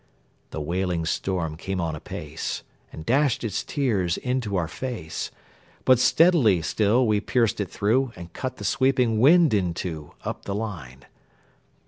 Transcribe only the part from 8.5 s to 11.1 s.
the sweeping wind in two, Up the line.